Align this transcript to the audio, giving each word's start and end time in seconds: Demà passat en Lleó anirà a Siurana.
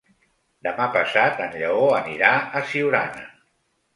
Demà 0.67 0.85
passat 0.95 1.43
en 1.43 1.51
Lleó 1.59 1.85
anirà 1.99 2.31
a 2.61 2.61
Siurana. 2.71 3.25